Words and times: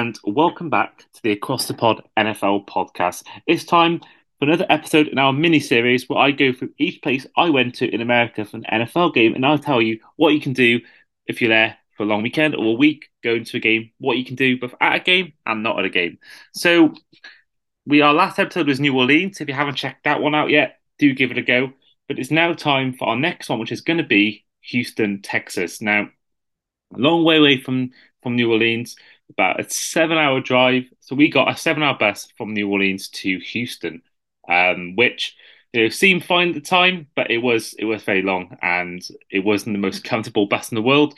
And 0.00 0.18
welcome 0.24 0.70
back 0.70 1.04
to 1.12 1.22
the 1.22 1.32
Across 1.32 1.68
the 1.68 1.74
Pod 1.74 2.02
NFL 2.16 2.64
podcast. 2.64 3.22
It's 3.46 3.64
time 3.64 3.98
for 4.38 4.46
another 4.46 4.64
episode 4.70 5.08
in 5.08 5.18
our 5.18 5.30
mini 5.30 5.60
series 5.60 6.08
where 6.08 6.18
I 6.18 6.30
go 6.30 6.54
through 6.54 6.70
each 6.78 7.02
place 7.02 7.26
I 7.36 7.50
went 7.50 7.74
to 7.74 7.94
in 7.94 8.00
America 8.00 8.46
for 8.46 8.56
an 8.56 8.64
NFL 8.72 9.12
game, 9.12 9.34
and 9.34 9.44
I'll 9.44 9.58
tell 9.58 9.82
you 9.82 10.00
what 10.16 10.32
you 10.32 10.40
can 10.40 10.54
do 10.54 10.80
if 11.26 11.42
you're 11.42 11.50
there 11.50 11.76
for 11.98 12.04
a 12.04 12.06
long 12.06 12.22
weekend 12.22 12.54
or 12.54 12.64
a 12.64 12.78
week 12.78 13.10
going 13.22 13.44
to 13.44 13.58
a 13.58 13.60
game, 13.60 13.90
what 13.98 14.16
you 14.16 14.24
can 14.24 14.36
do 14.36 14.58
both 14.58 14.74
at 14.80 14.96
a 14.96 15.00
game 15.00 15.34
and 15.44 15.62
not 15.62 15.78
at 15.78 15.84
a 15.84 15.90
game. 15.90 16.16
So, 16.54 16.94
we 17.84 18.00
our 18.00 18.14
last 18.14 18.38
episode 18.38 18.68
was 18.68 18.80
New 18.80 18.96
Orleans. 18.96 19.42
If 19.42 19.48
you 19.48 19.54
haven't 19.54 19.74
checked 19.74 20.04
that 20.04 20.22
one 20.22 20.34
out 20.34 20.48
yet, 20.48 20.78
do 20.98 21.12
give 21.12 21.30
it 21.30 21.36
a 21.36 21.42
go. 21.42 21.74
But 22.08 22.18
it's 22.18 22.30
now 22.30 22.54
time 22.54 22.94
for 22.94 23.06
our 23.06 23.16
next 23.16 23.50
one, 23.50 23.58
which 23.58 23.70
is 23.70 23.82
going 23.82 23.98
to 23.98 24.04
be 24.04 24.46
Houston, 24.62 25.20
Texas. 25.20 25.82
Now, 25.82 26.08
a 26.94 26.98
long 26.98 27.22
way 27.22 27.36
away 27.36 27.60
from 27.60 27.90
from 28.22 28.36
New 28.36 28.50
Orleans, 28.50 28.96
about 29.30 29.60
a 29.60 29.68
seven-hour 29.68 30.40
drive. 30.40 30.84
So 31.00 31.16
we 31.16 31.28
got 31.30 31.50
a 31.50 31.56
seven-hour 31.56 31.96
bus 31.98 32.28
from 32.36 32.54
New 32.54 32.68
Orleans 32.68 33.08
to 33.08 33.38
Houston, 33.38 34.02
um, 34.48 34.96
which 34.96 35.36
seemed 35.90 36.24
fine 36.24 36.48
at 36.48 36.54
the 36.54 36.60
time, 36.60 37.06
but 37.14 37.30
it 37.30 37.38
was 37.38 37.74
it 37.78 37.84
was 37.84 38.02
very 38.02 38.22
long 38.22 38.56
and 38.60 39.06
it 39.30 39.40
wasn't 39.40 39.74
the 39.74 39.78
most 39.80 40.04
comfortable 40.04 40.46
bus 40.46 40.70
in 40.70 40.74
the 40.74 40.82
world. 40.82 41.14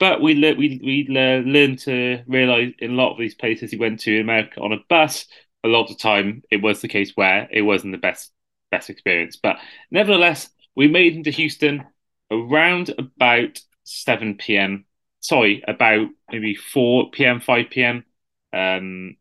But 0.00 0.20
we 0.20 0.34
le- 0.34 0.56
we 0.56 0.80
we 0.82 1.06
le- 1.08 1.42
learned 1.48 1.78
to 1.80 2.22
realize 2.26 2.72
in 2.80 2.92
a 2.92 2.94
lot 2.94 3.12
of 3.12 3.18
these 3.18 3.34
places 3.34 3.72
we 3.72 3.78
went 3.78 4.00
to 4.00 4.14
in 4.16 4.22
America 4.22 4.60
on 4.60 4.72
a 4.72 4.78
bus, 4.88 5.26
a 5.62 5.68
lot 5.68 5.82
of 5.82 5.88
the 5.88 5.94
time 5.94 6.42
it 6.50 6.60
was 6.62 6.80
the 6.80 6.88
case 6.88 7.12
where 7.14 7.48
it 7.52 7.62
wasn't 7.62 7.92
the 7.92 7.98
best 7.98 8.32
best 8.70 8.90
experience. 8.90 9.36
But 9.36 9.58
nevertheless, 9.90 10.50
we 10.74 10.88
made 10.88 11.12
it 11.12 11.16
into 11.16 11.30
Houston 11.30 11.84
around 12.30 12.92
about 12.98 13.60
7 13.84 14.36
p.m. 14.36 14.86
Sorry, 15.24 15.62
about 15.66 16.08
maybe 16.30 16.54
4 16.54 17.10
p.m., 17.10 17.40
5 17.40 17.70
p.m. 17.70 18.04
Um, 18.52 19.16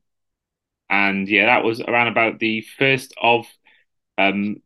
and 0.89 1.29
yeah, 1.29 1.45
that 1.47 1.63
was 1.63 1.81
around 1.81 2.07
about 2.09 2.39
the 2.39 2.65
1st 2.77 3.13
of 3.21 3.45
um, 4.17 4.61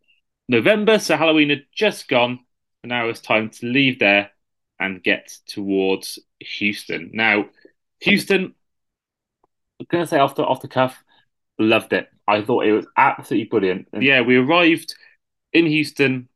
November. 0.50 1.00
So 1.00 1.18
Halloween 1.18 1.50
had 1.52 1.66
just 1.74 2.08
gone. 2.08 2.40
And 2.84 2.90
now 2.90 3.10
it's 3.10 3.22
time 3.22 3.52
to 3.52 3.66
leave 3.68 4.00
there 4.00 4.32
and 4.80 5.04
get 5.04 5.32
towards 5.48 6.20
Houston. 6.40 7.12
Now, 7.14 7.46
Houston, 8.02 8.56
I'm 9.80 9.86
going 9.90 10.04
to 10.04 10.08
say 10.08 10.18
off 10.20 10.36
the, 10.36 10.44
off 10.46 10.62
the 10.62 10.68
cuff, 10.68 11.04
loved 11.60 11.94
it. 11.94 12.10
I 12.28 12.42
thought 12.42 12.66
it 12.66 12.74
was 12.74 12.88
absolutely 12.98 13.50
brilliant. 13.50 13.88
And 13.94 14.04
yeah, 14.04 14.22
we 14.22 14.38
arrived 14.38 14.96
in 15.54 15.66
Houston, 15.68 16.30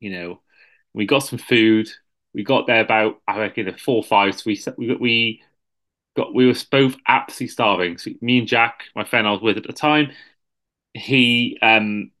you 0.00 0.10
know, 0.10 0.40
we 0.92 1.06
got 1.06 1.20
some 1.20 1.38
food. 1.38 1.88
We 2.34 2.44
got 2.44 2.66
there 2.66 2.80
about 2.80 3.20
I 3.28 3.38
reckon 3.38 3.68
at 3.68 3.80
four 3.80 4.02
five. 4.02 4.36
So 4.38 4.44
we 4.50 4.60
we 4.78 4.96
we 4.96 5.42
got 6.16 6.34
we 6.34 6.46
were 6.46 6.54
both 6.70 6.96
absolutely 7.08 7.48
starving. 7.48 7.98
So 7.98 8.10
me 8.20 8.38
and 8.40 8.48
Jack, 8.48 8.84
my 8.96 9.04
friend 9.04 9.26
I 9.26 9.32
was 9.32 9.42
with 9.42 9.56
at 9.58 9.64
the 9.66 9.72
time, 9.72 10.12
he 10.94 11.58
um 11.62 12.12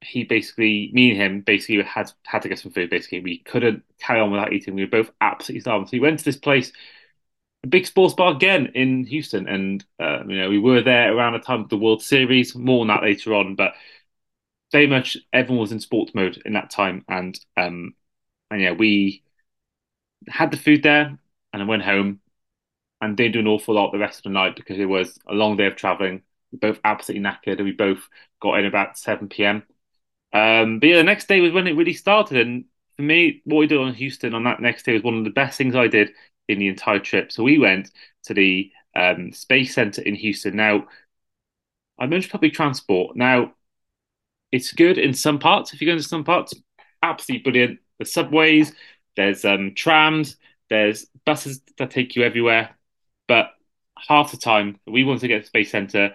he 0.00 0.24
basically 0.24 0.90
me 0.92 1.10
and 1.12 1.20
him 1.20 1.40
basically 1.42 1.82
had 1.82 2.10
had 2.24 2.42
to 2.42 2.48
get 2.48 2.58
some 2.58 2.72
food. 2.72 2.90
Basically, 2.90 3.20
we 3.20 3.38
couldn't 3.38 3.84
carry 4.00 4.20
on 4.20 4.30
without 4.30 4.52
eating. 4.52 4.74
We 4.74 4.82
were 4.84 4.90
both 4.90 5.10
absolutely 5.20 5.60
starving. 5.60 5.86
So 5.86 5.92
we 5.92 6.00
went 6.00 6.18
to 6.18 6.24
this 6.24 6.36
place, 6.36 6.72
a 7.64 7.68
big 7.68 7.86
sports 7.86 8.14
bar 8.14 8.34
again 8.34 8.72
in 8.74 9.04
Houston, 9.06 9.48
and 9.48 9.84
uh, 10.00 10.24
you 10.26 10.38
know 10.38 10.50
we 10.50 10.58
were 10.58 10.82
there 10.82 11.14
around 11.16 11.34
the 11.34 11.40
time 11.40 11.62
of 11.62 11.68
the 11.70 11.78
World 11.78 12.02
Series. 12.02 12.54
More 12.54 12.82
on 12.82 12.88
that 12.88 13.02
later 13.02 13.34
on, 13.34 13.56
but 13.56 13.74
very 14.72 14.86
much 14.86 15.16
everyone 15.32 15.60
was 15.60 15.72
in 15.72 15.80
sports 15.80 16.14
mode 16.14 16.40
in 16.44 16.54
that 16.54 16.70
time, 16.70 17.04
and 17.08 17.38
um, 17.56 17.94
and 18.52 18.62
yeah, 18.62 18.72
we 18.72 19.22
had 20.28 20.50
the 20.52 20.56
food 20.56 20.82
there, 20.82 21.18
and 21.52 21.62
I 21.62 21.64
went 21.64 21.82
home, 21.82 22.20
and 23.00 23.16
didn't 23.16 23.32
do 23.32 23.40
an 23.40 23.48
awful 23.48 23.74
lot 23.74 23.90
the 23.90 23.98
rest 23.98 24.18
of 24.18 24.24
the 24.24 24.30
night 24.30 24.54
because 24.54 24.78
it 24.78 24.84
was 24.84 25.18
a 25.26 25.34
long 25.34 25.56
day 25.56 25.66
of 25.66 25.74
traveling. 25.74 26.22
We 26.52 26.58
both 26.58 26.78
absolutely 26.84 27.28
knackered, 27.28 27.56
and 27.58 27.64
we 27.64 27.72
both 27.72 28.08
got 28.40 28.58
in 28.58 28.66
about 28.66 28.98
seven 28.98 29.28
p.m. 29.28 29.64
Um, 30.32 30.78
but 30.78 30.88
yeah, 30.88 30.96
the 30.96 31.02
next 31.02 31.28
day 31.28 31.40
was 31.40 31.52
when 31.52 31.66
it 31.66 31.76
really 31.76 31.94
started, 31.94 32.46
and 32.46 32.64
for 32.96 33.02
me, 33.02 33.42
what 33.44 33.58
we 33.58 33.66
did 33.66 33.78
on 33.78 33.94
Houston 33.94 34.34
on 34.34 34.44
that 34.44 34.60
next 34.60 34.84
day 34.84 34.92
was 34.92 35.02
one 35.02 35.18
of 35.18 35.24
the 35.24 35.30
best 35.30 35.58
things 35.58 35.74
I 35.74 35.88
did 35.88 36.10
in 36.48 36.58
the 36.58 36.68
entire 36.68 36.98
trip. 36.98 37.32
So 37.32 37.42
we 37.42 37.58
went 37.58 37.90
to 38.24 38.34
the 38.34 38.70
um, 38.94 39.32
Space 39.32 39.74
Center 39.74 40.02
in 40.02 40.14
Houston. 40.14 40.56
Now, 40.56 40.86
I 41.98 42.06
mentioned 42.06 42.32
public 42.32 42.52
transport. 42.52 43.16
Now, 43.16 43.54
it's 44.50 44.72
good 44.72 44.98
in 44.98 45.14
some 45.14 45.38
parts. 45.38 45.72
If 45.72 45.80
you 45.80 45.86
go 45.86 45.92
into 45.92 46.04
some 46.04 46.24
parts, 46.24 46.52
absolutely 47.02 47.42
brilliant. 47.50 47.80
Subways, 48.08 48.72
there's 49.16 49.44
um, 49.44 49.74
trams, 49.74 50.36
there's 50.68 51.06
buses 51.24 51.60
that 51.78 51.90
take 51.90 52.16
you 52.16 52.22
everywhere. 52.22 52.76
But 53.28 53.50
half 53.96 54.30
the 54.30 54.36
time, 54.36 54.78
we 54.86 55.04
want 55.04 55.20
to 55.20 55.28
get 55.28 55.42
to 55.42 55.46
Space 55.46 55.70
Center. 55.70 56.14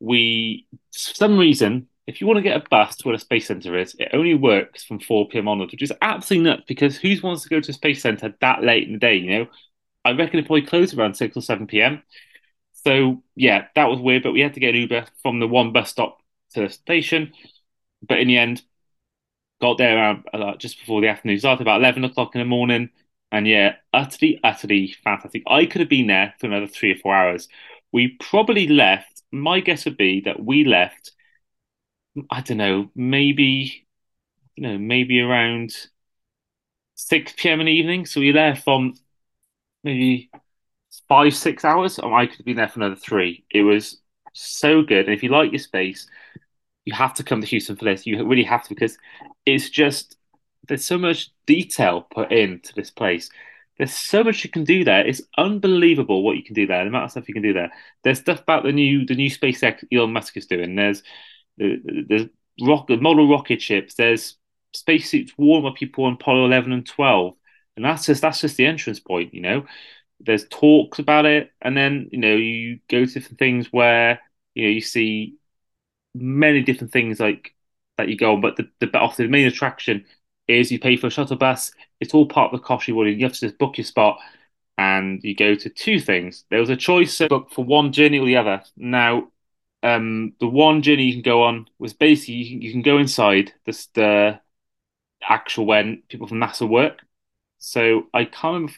We, 0.00 0.66
for 0.92 1.14
some 1.14 1.38
reason, 1.38 1.88
if 2.06 2.20
you 2.20 2.26
want 2.26 2.36
to 2.36 2.42
get 2.42 2.56
a 2.56 2.68
bus 2.68 2.96
to 2.96 3.08
where 3.08 3.14
a 3.14 3.18
Space 3.18 3.46
Center 3.46 3.76
is, 3.78 3.94
it 3.98 4.10
only 4.12 4.34
works 4.34 4.84
from 4.84 5.00
4 5.00 5.28
p.m. 5.28 5.48
onwards, 5.48 5.72
which 5.72 5.82
is 5.82 5.92
absolutely 6.02 6.50
nuts 6.50 6.62
because 6.66 6.96
who 6.96 7.14
wants 7.22 7.42
to 7.42 7.48
go 7.48 7.60
to 7.60 7.72
Space 7.72 8.02
Center 8.02 8.34
that 8.40 8.62
late 8.62 8.86
in 8.86 8.94
the 8.94 8.98
day? 8.98 9.16
You 9.16 9.30
know, 9.30 9.46
I 10.04 10.12
reckon 10.12 10.38
it 10.38 10.46
probably 10.46 10.66
closed 10.66 10.96
around 10.96 11.14
6 11.14 11.36
or 11.36 11.40
7 11.40 11.66
p.m. 11.66 12.02
So, 12.84 13.22
yeah, 13.34 13.66
that 13.74 13.86
was 13.88 13.98
weird, 13.98 14.22
but 14.22 14.32
we 14.32 14.40
had 14.40 14.54
to 14.54 14.60
get 14.60 14.74
an 14.74 14.80
Uber 14.82 15.06
from 15.22 15.40
the 15.40 15.48
one 15.48 15.72
bus 15.72 15.90
stop 15.90 16.18
to 16.54 16.60
the 16.60 16.68
station 16.70 17.32
but 18.06 18.18
in 18.18 18.28
the 18.28 18.38
end, 18.38 18.62
got 19.60 19.78
there 19.78 19.96
around 19.96 20.24
uh, 20.32 20.56
just 20.56 20.78
before 20.78 21.00
the 21.00 21.08
afternoon 21.08 21.38
started, 21.38 21.62
about 21.62 21.80
11 21.80 22.04
o'clock 22.04 22.34
in 22.34 22.40
the 22.40 22.44
morning. 22.44 22.90
And 23.32 23.46
yeah, 23.48 23.76
utterly, 23.92 24.40
utterly 24.44 24.94
fantastic. 25.02 25.42
I 25.48 25.66
could 25.66 25.80
have 25.80 25.90
been 25.90 26.06
there 26.06 26.34
for 26.38 26.46
another 26.46 26.66
three 26.66 26.92
or 26.92 26.96
four 26.96 27.14
hours. 27.14 27.48
We 27.92 28.16
probably 28.20 28.68
left, 28.68 29.22
my 29.32 29.60
guess 29.60 29.84
would 29.84 29.96
be 29.96 30.20
that 30.22 30.42
we 30.42 30.64
left, 30.64 31.12
I 32.30 32.40
don't 32.40 32.56
know, 32.58 32.90
maybe, 32.94 33.86
you 34.56 34.62
know, 34.62 34.78
maybe 34.78 35.20
around 35.20 35.74
6 36.94 37.50
p.m. 37.50 37.60
in 37.60 37.66
the 37.66 37.72
evening. 37.72 38.06
So 38.06 38.20
we 38.20 38.32
left 38.32 38.64
from 38.64 38.94
maybe 39.84 40.30
five, 41.08 41.34
six 41.36 41.64
hours. 41.64 41.98
Or 41.98 42.14
I 42.14 42.26
could 42.26 42.38
have 42.38 42.46
been 42.46 42.56
there 42.56 42.68
for 42.68 42.80
another 42.80 42.96
three. 42.96 43.44
It 43.50 43.62
was 43.62 44.00
so 44.34 44.82
good. 44.82 45.06
And 45.06 45.14
if 45.14 45.22
you 45.22 45.30
like 45.30 45.52
your 45.52 45.60
space, 45.60 46.08
you 46.86 46.94
have 46.94 47.12
to 47.14 47.24
come 47.24 47.40
to 47.42 47.46
Houston 47.46 47.76
for 47.76 47.84
this. 47.84 48.06
You 48.06 48.24
really 48.24 48.44
have 48.44 48.62
to 48.62 48.68
because 48.70 48.96
it's 49.44 49.68
just 49.68 50.16
there's 50.68 50.84
so 50.84 50.96
much 50.96 51.30
detail 51.46 52.06
put 52.10 52.32
into 52.32 52.72
this 52.74 52.90
place. 52.90 53.28
There's 53.76 53.92
so 53.92 54.24
much 54.24 54.42
you 54.42 54.50
can 54.50 54.64
do 54.64 54.84
there. 54.84 55.06
It's 55.06 55.20
unbelievable 55.36 56.22
what 56.22 56.36
you 56.36 56.44
can 56.44 56.54
do 56.54 56.66
there. 56.66 56.82
The 56.82 56.88
amount 56.88 57.04
of 57.04 57.10
stuff 57.10 57.28
you 57.28 57.34
can 57.34 57.42
do 57.42 57.52
there. 57.52 57.70
There's 58.04 58.20
stuff 58.20 58.40
about 58.40 58.62
the 58.62 58.72
new 58.72 59.04
the 59.04 59.16
new 59.16 59.30
SpaceX 59.30 59.84
Elon 59.92 60.12
Musk 60.12 60.36
is 60.36 60.46
doing. 60.46 60.76
There's 60.76 61.02
there's 61.58 62.26
rock 62.62 62.86
the 62.86 62.96
model 62.96 63.28
rocket 63.28 63.60
ships. 63.60 63.94
There's 63.94 64.36
spacesuits 64.72 65.32
warm 65.36 65.66
up 65.66 65.74
people 65.74 66.04
on 66.04 66.14
Apollo 66.14 66.46
11 66.46 66.72
and 66.72 66.86
12, 66.86 67.34
and 67.76 67.84
that's 67.84 68.06
just 68.06 68.22
that's 68.22 68.40
just 68.40 68.56
the 68.56 68.66
entrance 68.66 69.00
point. 69.00 69.34
You 69.34 69.42
know, 69.42 69.66
there's 70.20 70.46
talks 70.48 70.98
about 70.98 71.26
it, 71.26 71.50
and 71.60 71.76
then 71.76 72.08
you 72.12 72.18
know 72.18 72.34
you 72.34 72.78
go 72.88 73.04
to 73.04 73.20
things 73.20 73.72
where 73.72 74.20
you 74.54 74.64
know 74.64 74.70
you 74.70 74.80
see 74.80 75.34
many 76.20 76.62
different 76.62 76.92
things 76.92 77.20
like 77.20 77.54
that 77.96 78.08
you 78.08 78.16
go 78.16 78.34
on, 78.34 78.40
but 78.40 78.56
the, 78.56 78.68
the 78.80 78.98
often 78.98 79.26
the 79.26 79.30
main 79.30 79.46
attraction 79.46 80.04
is 80.48 80.70
you 80.70 80.78
pay 80.78 80.96
for 80.96 81.08
a 81.08 81.10
shuttle 81.10 81.36
bus. 81.36 81.72
It's 82.00 82.14
all 82.14 82.26
part 82.26 82.52
of 82.52 82.60
the 82.60 82.64
cost 82.66 82.88
you 82.88 83.02
You 83.02 83.24
have 83.24 83.34
to 83.34 83.40
just 83.40 83.58
book 83.58 83.78
your 83.78 83.84
spot 83.84 84.18
and 84.78 85.22
you 85.22 85.34
go 85.34 85.54
to 85.54 85.68
two 85.70 86.00
things. 86.00 86.44
There 86.50 86.60
was 86.60 86.70
a 86.70 86.76
choice 86.76 87.16
to 87.18 87.28
book 87.28 87.50
for 87.50 87.64
one 87.64 87.92
journey 87.92 88.18
or 88.18 88.26
the 88.26 88.36
other. 88.36 88.62
Now, 88.76 89.28
um, 89.82 90.34
the 90.40 90.46
one 90.46 90.82
journey 90.82 91.04
you 91.04 91.14
can 91.14 91.22
go 91.22 91.42
on 91.42 91.68
was 91.78 91.92
basically 91.92 92.34
you 92.34 92.50
can, 92.50 92.62
you 92.62 92.72
can 92.72 92.82
go 92.82 92.98
inside 92.98 93.52
the, 93.64 93.86
the 93.94 94.40
actual 95.22 95.66
when 95.66 96.02
people 96.08 96.26
from 96.26 96.38
NASA 96.38 96.68
work. 96.68 97.00
So 97.58 98.06
I 98.12 98.24
can't 98.24 98.54
remember, 98.54 98.72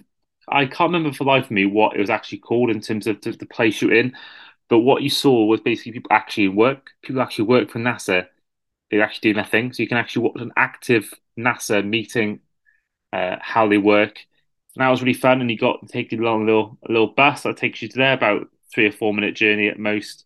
I 0.49 0.67
can't 0.67 0.93
remember 0.93 1.13
for 1.13 1.25
life 1.25 1.45
of 1.45 1.51
me 1.51 1.67
what 1.67 1.97
it 1.97 2.01
was 2.01 2.11
actually 2.11 2.39
called 2.39 2.71
in 2.71 2.81
terms 2.81 3.07
of 3.07 3.21
the, 3.21 3.33
the 3.33 3.47
place 3.47 3.83
you're 3.83 3.95
in. 3.95 4.15
But 4.69 4.81
what 4.81 5.03
you 5.03 5.11
saw 5.11 5.45
was 5.45 5.61
basically 5.61 5.93
people 5.93 6.13
actually 6.13 6.49
work. 6.49 6.91
People 7.03 7.23
actually 7.23 7.47
work 7.47 7.71
for 7.71 7.79
NASA. 7.79 8.27
They're 8.91 9.03
actually 9.03 9.31
do 9.31 9.35
their 9.35 9.45
thing. 9.45 9.73
So 9.73 9.83
you 9.83 9.89
can 9.89 9.99
actually 9.99 10.23
watch 10.23 10.41
an 10.41 10.53
active 10.57 11.13
NASA 11.39 11.87
meeting, 11.87 12.41
uh, 13.13 13.37
how 13.41 13.69
they 13.69 13.79
work. 13.79 14.19
And 14.77 14.83
that 14.85 14.91
was 14.91 15.03
really 15.03 15.15
fun. 15.15 15.41
And 15.41 15.51
you 15.51 15.59
got 15.59 15.81
to 15.81 15.93
take 15.93 16.13
a 16.13 16.17
little 16.17 16.79
a 16.89 16.93
little 16.93 17.09
bus 17.09 17.43
that 17.43 17.57
takes 17.57 17.83
you 17.83 17.89
to 17.89 17.97
there, 17.97 18.15
about 18.15 18.49
three 18.73 18.87
or 18.87 18.93
four 18.93 19.15
minute 19.15 19.35
journey 19.35 19.69
at 19.69 19.79
most. 19.79 20.25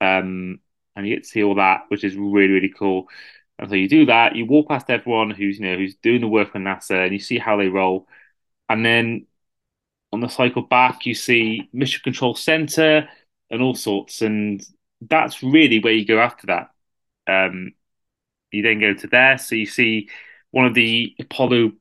Um, 0.00 0.60
and 0.94 1.06
you 1.06 1.14
get 1.16 1.24
to 1.24 1.28
see 1.28 1.42
all 1.42 1.56
that, 1.56 1.82
which 1.88 2.04
is 2.04 2.16
really 2.16 2.52
really 2.52 2.72
cool. 2.76 3.08
And 3.58 3.68
so 3.68 3.76
you 3.76 3.88
do 3.88 4.06
that. 4.06 4.36
You 4.36 4.46
walk 4.46 4.68
past 4.68 4.90
everyone 4.90 5.30
who's 5.30 5.58
you 5.58 5.66
know 5.66 5.76
who's 5.76 5.96
doing 5.96 6.20
the 6.20 6.28
work 6.28 6.52
for 6.52 6.58
NASA, 6.58 7.04
and 7.04 7.12
you 7.12 7.18
see 7.20 7.38
how 7.38 7.56
they 7.56 7.68
roll. 7.68 8.08
And 8.68 8.84
then 8.84 9.26
on 10.12 10.20
the 10.20 10.28
cycle 10.28 10.62
back, 10.62 11.06
you 11.06 11.14
see 11.14 11.68
Mission 11.72 12.00
Control 12.02 12.34
Center 12.34 13.08
and 13.52 13.62
all 13.62 13.74
sorts. 13.74 14.22
And 14.22 14.64
that's 15.00 15.42
really 15.42 15.78
where 15.78 15.92
you 15.92 16.06
go 16.06 16.18
after 16.20 16.48
that. 16.48 16.70
Um, 17.28 17.74
you 18.50 18.62
then 18.62 18.80
go 18.80 18.94
to 18.94 19.06
there, 19.06 19.38
so 19.38 19.54
you 19.54 19.66
see 19.66 20.08
one 20.50 20.66
of 20.66 20.74
the 20.74 21.14
Apollo 21.20 21.72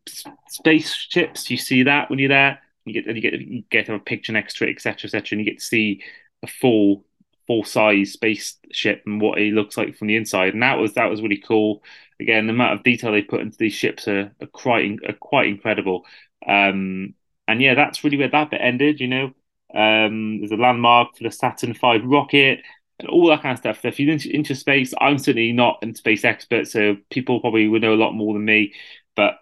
spaceships. 0.49 1.49
You 1.51 1.57
see 1.57 1.83
that 1.83 2.09
when 2.09 2.19
you're 2.19 2.29
there. 2.29 2.61
you 2.85 2.93
get 2.93 3.15
you 3.15 3.21
get 3.21 3.33
you 3.41 3.63
get 3.69 3.89
a 3.89 3.99
picture 3.99 4.31
next 4.33 4.57
to 4.57 4.67
it, 4.67 4.71
etc., 4.71 5.07
etc., 5.07 5.37
and 5.37 5.45
you 5.45 5.51
get 5.51 5.59
to 5.59 5.65
see 5.65 6.03
a 6.43 6.47
full 6.47 7.05
full 7.47 7.63
size 7.63 8.13
spaceship 8.13 9.03
and 9.05 9.21
what 9.21 9.39
it 9.39 9.53
looks 9.53 9.77
like 9.77 9.95
from 9.97 10.07
the 10.07 10.15
inside. 10.15 10.53
And 10.53 10.63
that 10.63 10.77
was 10.77 10.93
that 10.93 11.09
was 11.09 11.21
really 11.21 11.37
cool. 11.45 11.83
Again, 12.19 12.47
the 12.47 12.53
amount 12.53 12.73
of 12.73 12.83
detail 12.83 13.11
they 13.11 13.21
put 13.23 13.41
into 13.41 13.57
these 13.57 13.73
ships 13.73 14.07
are, 14.07 14.31
are 14.41 14.47
quite 14.47 14.99
are 15.07 15.13
quite 15.13 15.47
incredible. 15.47 16.05
Um, 16.47 17.15
and 17.47 17.61
yeah, 17.61 17.75
that's 17.75 18.03
really 18.03 18.17
where 18.17 18.29
that 18.29 18.51
bit 18.51 18.61
ended. 18.63 18.99
You 18.99 19.07
know, 19.07 19.33
um, 19.75 20.39
there's 20.39 20.51
a 20.51 20.55
landmark 20.55 21.17
for 21.17 21.23
the 21.23 21.31
Saturn 21.31 21.73
V 21.73 21.99
rocket 22.03 22.61
and 22.99 23.09
all 23.09 23.27
that 23.27 23.41
kind 23.41 23.53
of 23.53 23.59
stuff. 23.59 23.85
If 23.85 23.99
you're 23.99 24.11
into, 24.11 24.33
into 24.33 24.55
space, 24.55 24.93
I'm 24.99 25.17
certainly 25.17 25.51
not 25.51 25.83
a 25.83 25.93
space 25.95 26.23
expert, 26.23 26.67
so 26.67 26.97
people 27.09 27.39
probably 27.39 27.67
would 27.67 27.81
know 27.81 27.93
a 27.93 27.95
lot 27.95 28.13
more 28.13 28.33
than 28.33 28.45
me. 28.45 28.73
But 29.15 29.39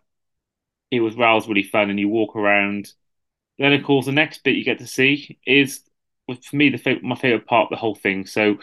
it 0.92 1.02
was 1.02 1.16
was 1.16 1.48
really 1.48 1.64
fun, 1.64 1.90
and 1.90 2.00
you 2.00 2.10
walk 2.10 2.36
around. 2.36 2.92
Then, 3.58 3.74
of 3.74 3.84
course, 3.84 4.06
the 4.06 4.12
next 4.14 4.44
bit 4.44 4.56
you 4.56 4.64
get 4.64 4.80
to 4.80 4.88
see 4.88 5.40
is, 5.46 5.82
for 6.28 6.56
me, 6.56 6.70
the 6.70 7.00
my 7.04 7.16
favorite 7.16 7.48
part 7.48 7.66
of 7.66 7.70
the 7.72 7.76
whole 7.76 7.96
thing. 7.96 8.26
So, 8.26 8.58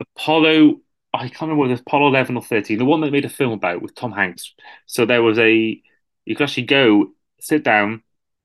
Apollo, 0.00 0.80
I 1.12 1.28
can't 1.28 1.42
remember 1.42 1.62
whether 1.62 1.72
it's 1.74 1.82
Apollo 1.82 2.08
11 2.08 2.36
or 2.36 2.42
13, 2.42 2.78
the 2.78 2.84
one 2.84 3.00
that 3.00 3.12
made 3.12 3.24
a 3.24 3.28
film 3.28 3.52
about 3.52 3.82
with 3.82 3.94
Tom 3.94 4.12
Hanks. 4.12 4.54
So 4.86 5.04
there 5.04 5.22
was 5.22 5.38
a, 5.38 5.82
you 6.24 6.36
could 6.36 6.44
actually 6.44 6.64
go 6.64 7.12
sit 7.40 7.62
down 7.64 8.02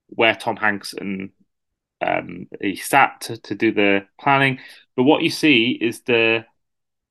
where 0.07 0.36
Tom 0.36 0.57
Hanks 0.57 0.94
and 0.94 1.31
um, 2.06 2.48
he 2.62 2.76
sat 2.76 3.22
to, 3.22 3.38
to 3.38 3.56
do 3.56 3.72
the 3.74 4.06
planning. 4.20 4.60
But 4.96 5.04
what 5.04 5.24
you 5.24 5.30
see 5.30 5.72
is 5.72 6.02
the 6.02 6.46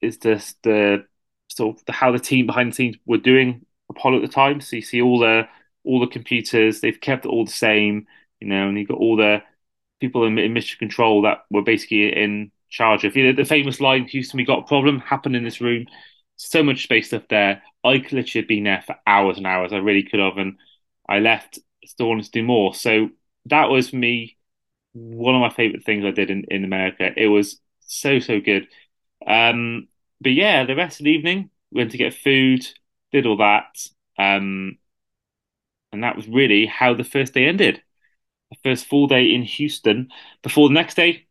is 0.00 0.18
the 0.18 0.44
the 0.62 1.04
sort 1.48 1.76
of 1.76 1.94
how 1.94 2.12
the 2.12 2.18
team 2.18 2.46
behind 2.46 2.72
the 2.72 2.76
scenes 2.76 2.96
were 3.06 3.18
doing 3.18 3.64
Apollo 3.90 4.16
at 4.16 4.22
the 4.22 4.28
time. 4.28 4.60
So 4.60 4.76
you 4.76 4.82
see 4.82 5.02
all 5.02 5.18
the 5.18 5.48
all 5.84 6.00
the 6.00 6.06
computers, 6.06 6.80
they've 6.80 7.00
kept 7.00 7.24
it 7.26 7.28
all 7.28 7.44
the 7.44 7.50
same, 7.50 8.06
you 8.40 8.48
know, 8.48 8.68
and 8.68 8.78
you've 8.78 8.88
got 8.88 8.98
all 8.98 9.16
the 9.16 9.42
people 10.00 10.24
in, 10.24 10.38
in 10.38 10.52
mission 10.52 10.78
control 10.78 11.22
that 11.22 11.44
were 11.50 11.62
basically 11.62 12.12
in 12.12 12.50
charge 12.68 13.04
of 13.04 13.16
you 13.16 13.24
know 13.26 13.32
the 13.32 13.44
famous 13.44 13.80
line, 13.80 14.04
Houston, 14.06 14.38
we 14.38 14.44
got 14.44 14.64
a 14.64 14.66
problem, 14.66 15.00
happened 15.00 15.36
in 15.36 15.44
this 15.44 15.60
room. 15.60 15.86
So 16.36 16.62
much 16.62 16.82
space 16.82 17.08
stuff 17.08 17.22
there. 17.30 17.62
I 17.82 17.98
could 17.98 18.12
literally 18.12 18.42
have 18.42 18.48
been 18.48 18.64
there 18.64 18.82
for 18.86 18.96
hours 19.06 19.38
and 19.38 19.46
hours. 19.46 19.72
I 19.72 19.78
really 19.78 20.02
could 20.02 20.20
have, 20.20 20.36
and 20.36 20.58
I 21.08 21.20
left 21.20 21.58
still 21.86 22.08
wanted 22.08 22.24
to 22.24 22.30
do 22.30 22.42
more. 22.42 22.74
So 22.74 23.10
that 23.46 23.70
was 23.70 23.92
me 23.92 24.35
one 24.96 25.34
of 25.34 25.40
my 25.40 25.50
favorite 25.50 25.84
things 25.84 26.04
I 26.04 26.10
did 26.10 26.30
in, 26.30 26.44
in 26.50 26.64
America. 26.64 27.10
It 27.16 27.28
was 27.28 27.60
so 27.80 28.18
so 28.18 28.40
good. 28.40 28.68
Um, 29.26 29.88
but 30.20 30.32
yeah, 30.32 30.64
the 30.64 30.76
rest 30.76 31.00
of 31.00 31.04
the 31.04 31.12
evening 31.12 31.50
went 31.72 31.92
to 31.92 31.98
get 31.98 32.14
food, 32.14 32.66
did 33.12 33.26
all 33.26 33.38
that, 33.38 33.76
um, 34.18 34.78
and 35.92 36.02
that 36.04 36.16
was 36.16 36.28
really 36.28 36.66
how 36.66 36.94
the 36.94 37.04
first 37.04 37.34
day 37.34 37.46
ended. 37.46 37.82
The 38.50 38.58
first 38.64 38.86
full 38.86 39.06
day 39.08 39.34
in 39.34 39.42
Houston. 39.42 40.10
Before 40.42 40.68
the 40.68 40.74
next 40.74 40.94
day 40.96 41.26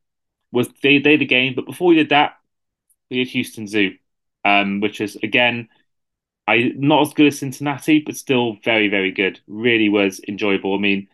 was 0.51 0.69
the 0.81 0.99
day 0.99 1.15
of 1.15 1.19
the 1.19 1.25
game, 1.25 1.53
but 1.55 1.65
before 1.65 1.89
we 1.89 1.95
did 1.95 2.09
that, 2.09 2.37
we 3.11 3.17
did 3.19 3.29
Houston 3.29 3.67
Zoo, 3.67 3.93
um, 4.45 4.81
which 4.81 5.01
is 5.01 5.17
again. 5.17 5.69
I 6.47 6.73
not 6.75 7.01
as 7.07 7.13
good 7.13 7.27
as 7.27 7.39
Cincinnati, 7.39 7.99
but 8.01 8.17
still 8.17 8.57
very, 8.63 8.89
very 8.89 9.11
good. 9.11 9.39
Really 9.47 9.89
was 9.89 10.21
enjoyable. 10.27 10.75
I 10.75 10.79
mean, 10.79 11.07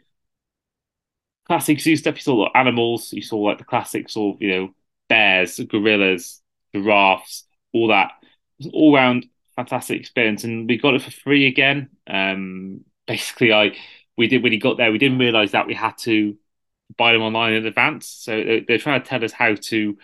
classic 1.48 1.80
zoo 1.80 1.96
stuff. 1.96 2.16
You 2.16 2.22
saw 2.22 2.36
like 2.36 2.52
animals. 2.56 3.14
You 3.14 3.22
saw 3.22 3.38
like 3.38 3.58
the 3.58 3.64
classics 3.64 4.16
of 4.18 4.42
you 4.42 4.52
know 4.52 4.70
bears, 5.10 5.60
gorillas, 5.60 6.42
giraffes, 6.74 7.46
all 7.74 7.88
that. 7.90 8.12
It 8.60 8.66
was 8.66 8.74
all 8.74 8.96
round 8.96 9.28
fantastic 9.56 10.00
experience, 10.00 10.44
and 10.44 10.68
we 10.68 10.78
got 10.78 10.96
it 10.96 11.02
for 11.02 11.12
free 11.12 11.48
again. 11.48 11.90
Um, 12.08 12.82
basically, 13.08 13.54
I 13.54 13.76
we 14.18 14.28
did 14.28 14.44
when 14.44 14.52
he 14.52 14.58
got 14.58 14.78
there, 14.78 14.92
we 14.92 14.98
didn't 14.98 15.20
realize 15.20 15.52
that 15.52 15.68
we 15.68 15.74
had 15.74 15.98
to 16.00 16.38
buy 16.98 17.14
them 17.14 17.22
online 17.22 17.54
in 17.54 17.66
advance. 17.66 18.08
So 18.08 18.62
they're 18.68 18.78
trying 18.78 19.02
to 19.02 19.08
tell 19.08 19.24
us 19.24 19.32
how 19.32 19.56
to 19.56 19.98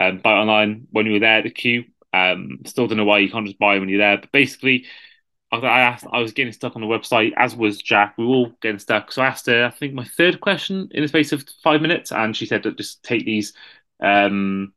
um, 0.00 0.18
buy 0.18 0.32
online 0.32 0.86
when 0.90 1.06
we 1.06 1.12
were 1.12 1.20
there 1.20 1.38
at 1.38 1.44
the 1.44 1.50
queue. 1.50 1.84
Um, 2.12 2.60
still 2.66 2.86
don't 2.86 2.98
know 2.98 3.04
why 3.04 3.18
you 3.18 3.30
can't 3.30 3.46
just 3.46 3.58
buy 3.58 3.78
when 3.78 3.88
you're 3.88 3.98
there, 3.98 4.18
but 4.18 4.32
basically 4.32 4.86
I 5.52 5.80
asked, 5.80 6.06
I 6.12 6.20
was 6.20 6.32
getting 6.32 6.52
stuck 6.52 6.76
on 6.76 6.82
the 6.82 6.88
website, 6.88 7.32
as 7.36 7.56
was 7.56 7.82
Jack. 7.82 8.14
We 8.16 8.24
were 8.24 8.34
all 8.34 8.52
getting 8.62 8.78
stuck. 8.78 9.10
So 9.10 9.22
I 9.22 9.26
asked 9.26 9.46
her, 9.46 9.66
I 9.66 9.70
think 9.70 9.94
my 9.94 10.04
third 10.04 10.40
question 10.40 10.88
in 10.92 11.02
the 11.02 11.08
space 11.08 11.32
of 11.32 11.44
five 11.62 11.82
minutes, 11.82 12.12
and 12.12 12.36
she 12.36 12.46
said 12.46 12.62
to 12.62 12.72
just 12.72 13.02
take 13.02 13.24
these 13.24 13.52
um, 14.00 14.72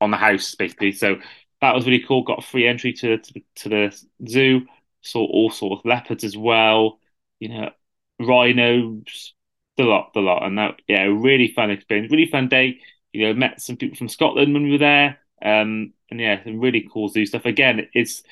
on 0.00 0.10
the 0.10 0.16
house, 0.16 0.54
basically. 0.54 0.92
So 0.92 1.16
that 1.60 1.74
was 1.74 1.84
really 1.86 2.04
cool. 2.06 2.22
Got 2.22 2.44
free 2.44 2.66
entry 2.66 2.92
to 2.94 3.18
to, 3.18 3.42
to 3.56 3.68
the 3.68 4.02
zoo. 4.28 4.66
Saw 5.02 5.24
all 5.26 5.50
sorts 5.50 5.80
of 5.80 5.86
leopards 5.86 6.24
as 6.24 6.36
well. 6.36 6.98
You 7.38 7.50
know, 7.50 7.70
rhinos, 8.18 9.34
the 9.76 9.84
lot, 9.84 10.12
the 10.14 10.20
lot, 10.20 10.44
and 10.44 10.58
that 10.58 10.80
yeah, 10.88 11.04
really 11.04 11.48
fun 11.48 11.70
experience, 11.70 12.10
really 12.10 12.26
fun 12.26 12.48
day. 12.48 12.80
You 13.12 13.26
know, 13.26 13.34
met 13.34 13.60
some 13.60 13.76
people 13.76 13.96
from 13.96 14.08
Scotland 14.08 14.54
when 14.54 14.62
we 14.64 14.72
were 14.72 14.78
there. 14.78 15.18
Um, 15.42 15.94
and 16.10 16.20
yeah, 16.20 16.42
some 16.44 16.60
really 16.60 16.88
cool 16.92 17.08
zoo 17.08 17.26
stuff. 17.26 17.44
Again, 17.44 17.88
it's 17.94 18.22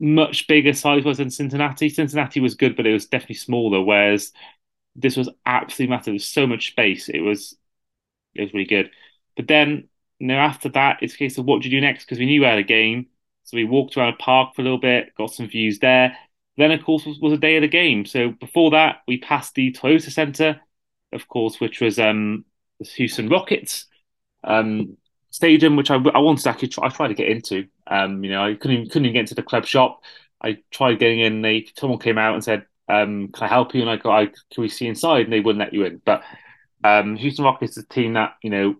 much 0.00 0.46
bigger 0.46 0.72
size 0.72 1.04
was 1.04 1.18
than 1.18 1.30
Cincinnati. 1.30 1.88
Cincinnati 1.88 2.40
was 2.40 2.54
good, 2.54 2.76
but 2.76 2.86
it 2.86 2.92
was 2.92 3.06
definitely 3.06 3.36
smaller. 3.36 3.82
Whereas 3.82 4.32
this 4.96 5.16
was 5.16 5.28
absolutely 5.46 5.90
massive. 5.90 6.06
There 6.06 6.12
was 6.14 6.26
so 6.26 6.46
much 6.46 6.68
space. 6.68 7.08
It 7.08 7.20
was 7.20 7.56
it 8.34 8.42
was 8.42 8.54
really 8.54 8.66
good. 8.66 8.90
But 9.36 9.48
then, 9.48 9.88
you 10.18 10.26
know, 10.28 10.38
after 10.38 10.68
that, 10.70 10.98
it's 11.02 11.14
a 11.14 11.18
case 11.18 11.38
of 11.38 11.44
what 11.44 11.62
do 11.62 11.68
you 11.68 11.76
do 11.76 11.86
next? 11.86 12.04
Because 12.04 12.18
we 12.18 12.26
knew 12.26 12.40
we 12.40 12.46
had 12.46 12.58
a 12.58 12.62
game, 12.62 13.06
so 13.44 13.56
we 13.56 13.64
walked 13.64 13.96
around 13.96 14.14
a 14.14 14.16
park 14.16 14.54
for 14.54 14.62
a 14.62 14.64
little 14.64 14.78
bit, 14.78 15.14
got 15.16 15.32
some 15.34 15.48
views 15.48 15.78
there. 15.78 16.16
Then, 16.56 16.72
of 16.72 16.84
course, 16.84 17.06
was, 17.06 17.18
was 17.20 17.32
a 17.32 17.38
day 17.38 17.56
of 17.56 17.62
the 17.62 17.68
game. 17.68 18.04
So 18.04 18.30
before 18.30 18.72
that, 18.72 18.98
we 19.08 19.18
passed 19.18 19.54
the 19.54 19.72
Toyota 19.72 20.10
Center, 20.10 20.60
of 21.12 21.26
course, 21.28 21.60
which 21.60 21.80
was 21.80 21.98
um, 21.98 22.44
the 22.78 22.86
Houston 22.86 23.28
Rockets. 23.28 23.86
Um, 24.44 24.96
stadium, 25.30 25.76
which 25.76 25.90
I, 25.90 25.94
I 25.94 26.18
wanted 26.18 26.42
to 26.42 26.50
actually 26.50 26.68
try, 26.68 26.86
I 26.86 26.90
tried 26.90 27.08
to 27.08 27.14
get 27.14 27.28
into. 27.28 27.68
Um, 27.90 28.24
you 28.24 28.30
know, 28.30 28.44
I 28.44 28.54
couldn't 28.54 28.86
couldn't 28.90 29.06
even 29.06 29.14
get 29.14 29.20
into 29.22 29.34
the 29.36 29.42
club 29.42 29.66
shop. 29.66 30.02
I 30.42 30.58
tried 30.70 30.98
getting 31.00 31.20
in. 31.20 31.42
They 31.42 31.66
someone 31.78 31.98
came 32.00 32.18
out 32.18 32.34
and 32.34 32.44
said, 32.44 32.66
um, 32.88 33.28
"Can 33.32 33.44
I 33.44 33.48
help 33.48 33.74
you?" 33.74 33.82
And 33.82 33.90
I 33.90 33.96
got, 33.96 34.12
I, 34.18 34.26
"Can 34.26 34.62
we 34.62 34.68
see 34.68 34.86
inside?" 34.86 35.24
And 35.24 35.32
they 35.32 35.40
wouldn't 35.40 35.60
let 35.60 35.74
you 35.74 35.84
in. 35.84 36.02
But 36.04 36.22
um, 36.84 37.16
Houston 37.16 37.44
Rockets 37.44 37.76
is 37.78 37.84
a 37.84 37.88
team 37.88 38.14
that 38.14 38.34
you 38.42 38.50
know. 38.50 38.76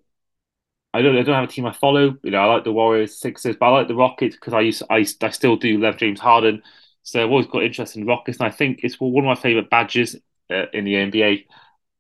I 0.93 1.03
don't. 1.03 1.17
I 1.17 1.23
don't 1.23 1.35
have 1.35 1.45
a 1.49 1.53
team 1.53 1.67
I 1.67 1.73
follow. 1.73 2.17
You 2.23 2.31
know, 2.33 2.39
I 2.39 2.47
like 2.47 2.65
the 2.65 2.73
Warriors, 2.73 3.17
Sixers, 3.21 3.57
but 3.57 3.67
I 3.67 3.71
like 3.71 3.89
the 3.89 3.95
Rockets 3.95 4.35
because 4.37 4.53
I 4.55 4.61
used. 4.61 4.83
I, 4.91 5.07
I 5.23 5.31
still 5.31 5.57
do 5.57 5.79
love 5.79 5.97
James 5.99 6.19
Harden, 6.21 6.63
so 7.05 7.23
I've 7.23 7.31
always 7.31 7.47
got 7.47 7.63
interest 7.63 7.97
in 7.97 8.07
Rockets, 8.07 8.39
and 8.41 8.49
I 8.49 8.51
think 8.51 8.81
it's 8.83 8.99
one 9.01 9.25
of 9.25 9.29
my 9.29 9.41
favorite 9.41 9.71
badges 9.71 10.17
uh, 10.51 10.67
in 10.73 10.85
the 10.85 10.97
NBA. 10.97 11.47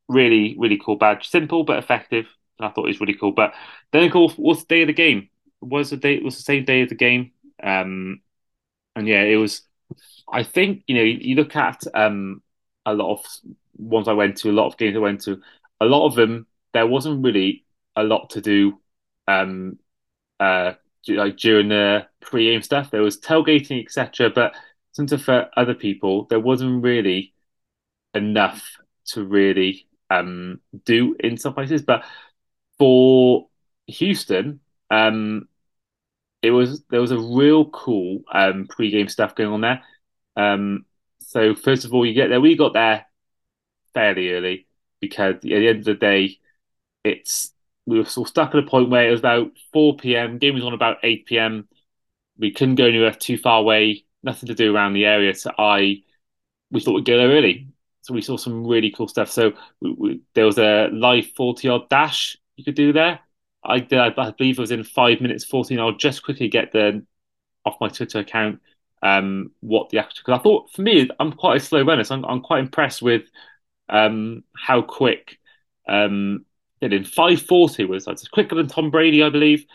Really, 0.08 0.56
really 0.58 0.78
cool 0.84 0.96
badge. 0.96 1.28
Simple 1.28 1.62
but 1.64 1.78
effective. 1.78 2.26
And 2.58 2.66
I 2.68 2.70
thought 2.72 2.84
it 2.84 2.88
was 2.88 3.00
really 3.00 3.14
cool. 3.14 3.32
But 3.32 3.54
then, 3.92 4.04
of 4.04 4.12
course, 4.12 4.34
what's 4.34 4.62
the 4.62 4.66
day 4.74 4.82
of 4.82 4.88
the 4.88 4.92
game? 4.92 5.29
Was 5.60 5.90
the 5.90 5.96
day? 5.96 6.20
Was 6.20 6.36
the 6.36 6.42
same 6.42 6.64
day 6.64 6.82
of 6.82 6.88
the 6.88 6.94
game. 6.94 7.32
Um, 7.62 8.20
and 8.96 9.06
yeah, 9.06 9.22
it 9.22 9.36
was. 9.36 9.62
I 10.32 10.42
think 10.42 10.84
you 10.86 10.94
know 10.96 11.02
you, 11.02 11.18
you 11.20 11.34
look 11.34 11.56
at 11.56 11.82
um, 11.94 12.42
a 12.86 12.94
lot 12.94 13.12
of 13.12 13.26
ones 13.76 14.08
I 14.08 14.12
went 14.12 14.36
to, 14.38 14.50
a 14.50 14.52
lot 14.52 14.66
of 14.68 14.76
games 14.78 14.96
I 14.96 15.00
went 15.00 15.22
to. 15.22 15.40
A 15.80 15.86
lot 15.86 16.06
of 16.06 16.14
them 16.14 16.46
there 16.72 16.86
wasn't 16.86 17.24
really 17.24 17.64
a 17.96 18.02
lot 18.04 18.30
to 18.30 18.40
do. 18.40 18.80
Um, 19.26 19.78
uh, 20.38 20.74
like 21.08 21.36
during 21.36 21.68
the 21.68 22.06
pre-game 22.20 22.62
stuff, 22.62 22.90
there 22.90 23.02
was 23.02 23.18
tailgating, 23.20 23.84
etc. 23.84 24.30
But 24.30 24.54
sometimes 24.92 25.24
for 25.24 25.50
other 25.56 25.74
people, 25.74 26.26
there 26.26 26.40
wasn't 26.40 26.82
really 26.82 27.34
enough 28.14 28.62
to 29.06 29.24
really 29.24 29.86
um, 30.10 30.60
do 30.84 31.16
in 31.20 31.36
some 31.36 31.54
places. 31.54 31.82
But 31.82 32.04
for 32.78 33.48
Houston, 33.86 34.60
um, 34.90 35.48
it 36.42 36.50
was 36.50 36.82
there 36.90 37.00
was 37.00 37.10
a 37.10 37.18
real 37.18 37.68
cool 37.70 38.22
um, 38.32 38.66
pre-game 38.68 39.08
stuff 39.08 39.34
going 39.34 39.52
on 39.52 39.60
there. 39.60 39.82
Um, 40.36 40.84
so 41.20 41.54
first 41.54 41.84
of 41.84 41.94
all, 41.94 42.06
you 42.06 42.14
get 42.14 42.28
there. 42.28 42.40
We 42.40 42.56
got 42.56 42.72
there 42.72 43.06
fairly 43.94 44.32
early 44.32 44.66
because 45.00 45.36
at 45.36 45.42
the 45.42 45.68
end 45.68 45.80
of 45.80 45.84
the 45.84 45.94
day, 45.94 46.38
it's 47.04 47.52
we 47.86 47.98
were 47.98 48.04
sort 48.04 48.28
of 48.28 48.30
stuck 48.30 48.54
at 48.54 48.64
a 48.64 48.66
point 48.66 48.90
where 48.90 49.08
it 49.08 49.10
was 49.10 49.20
about 49.20 49.52
4 49.72 49.96
p.m. 49.96 50.38
Game 50.38 50.54
was 50.54 50.64
on 50.64 50.74
about 50.74 50.98
8 51.02 51.26
p.m. 51.26 51.68
We 52.38 52.52
couldn't 52.52 52.76
go 52.76 52.86
anywhere 52.86 53.12
too 53.12 53.38
far 53.38 53.60
away. 53.60 54.04
Nothing 54.22 54.48
to 54.48 54.54
do 54.54 54.74
around 54.74 54.94
the 54.94 55.06
area. 55.06 55.34
So 55.34 55.50
I 55.58 56.02
we 56.70 56.80
thought 56.80 56.94
we'd 56.94 57.04
go 57.04 57.18
there 57.18 57.30
early. 57.30 57.68
So 58.02 58.14
we 58.14 58.22
saw 58.22 58.36
some 58.36 58.66
really 58.66 58.90
cool 58.90 59.08
stuff. 59.08 59.30
So 59.30 59.52
we, 59.80 59.92
we, 59.92 60.20
there 60.34 60.46
was 60.46 60.58
a 60.58 60.88
live 60.92 61.26
40 61.36 61.68
odd 61.68 61.88
dash 61.88 62.38
you 62.56 62.64
could 62.64 62.74
do 62.74 62.92
there. 62.92 63.20
I 63.64 63.80
did, 63.80 63.98
I 63.98 64.30
believe 64.30 64.58
it 64.58 64.60
was 64.60 64.70
in 64.70 64.84
five 64.84 65.20
minutes, 65.20 65.44
14. 65.44 65.78
I'll 65.78 65.92
just 65.92 66.22
quickly 66.22 66.48
get 66.48 66.72
the 66.72 67.04
off 67.64 67.76
my 67.80 67.88
Twitter 67.88 68.20
account 68.20 68.60
um, 69.02 69.52
what 69.60 69.90
the 69.90 69.98
actual, 69.98 70.22
because 70.24 70.40
I 70.40 70.42
thought 70.42 70.70
for 70.72 70.82
me, 70.82 71.08
I'm 71.18 71.32
quite 71.32 71.56
a 71.56 71.64
slow 71.64 71.82
runner, 71.82 72.04
so 72.04 72.14
I'm, 72.14 72.24
I'm 72.24 72.40
quite 72.40 72.60
impressed 72.60 73.02
with 73.02 73.22
um, 73.88 74.44
how 74.56 74.82
quick 74.82 75.38
um, 75.88 76.44
in 76.80 77.04
540 77.04 77.84
was 77.86 78.04
that's 78.04 78.28
quicker 78.28 78.54
than 78.54 78.68
Tom 78.68 78.90
Brady, 78.90 79.22
I 79.22 79.30
believe. 79.30 79.66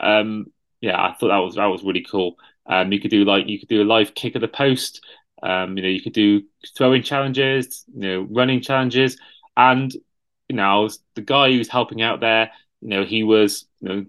Um, 0.00 0.46
yeah, 0.80 1.00
I 1.00 1.14
thought 1.14 1.28
that 1.28 1.38
was 1.38 1.54
that 1.56 1.66
was 1.66 1.84
really 1.84 2.04
cool. 2.08 2.36
Um, 2.66 2.92
you 2.92 3.00
could 3.00 3.10
do 3.10 3.24
like 3.24 3.48
you 3.48 3.58
could 3.58 3.68
do 3.68 3.82
a 3.82 3.84
live 3.84 4.14
kick 4.14 4.34
of 4.34 4.40
the 4.40 4.48
post. 4.48 5.04
Um, 5.42 5.76
you 5.76 5.82
know, 5.82 5.88
you 5.88 6.00
could 6.00 6.12
do 6.12 6.42
throwing 6.76 7.02
challenges, 7.02 7.84
you 7.92 8.00
know, 8.00 8.26
running 8.30 8.60
challenges. 8.60 9.18
And 9.56 9.92
you 10.48 10.56
know, 10.56 10.88
the 11.14 11.22
guy 11.22 11.50
who's 11.50 11.68
helping 11.68 12.02
out 12.02 12.20
there, 12.20 12.50
you 12.82 12.88
know, 12.88 13.04
he 13.04 13.22
was 13.22 13.66
you 13.80 13.88
know 13.88 14.06